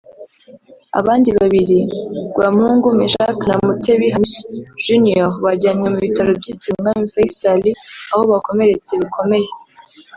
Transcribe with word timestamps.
Abandi 0.99 1.29
babiri 1.37 1.79
Rwampungu 2.31 2.87
Mechack 2.99 3.37
na 3.49 3.55
Mutebi 3.63 4.07
Hamissi 4.13 4.49
“Junior” 4.83 5.29
bajyanywe 5.45 5.87
mu 5.93 5.99
bitaro 6.05 6.31
byitiriwe 6.39 6.75
umwami 6.77 7.05
Fayçal 7.13 7.61
aho 8.13 8.23
bakomeretse 8.31 8.91
bikomeye 9.03 9.49